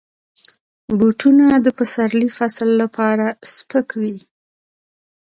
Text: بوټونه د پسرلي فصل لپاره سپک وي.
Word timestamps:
بوټونه 0.97 1.45
د 1.65 1.67
پسرلي 1.77 2.29
فصل 2.37 2.69
لپاره 2.81 3.25
سپک 3.53 3.87
وي. 4.01 4.15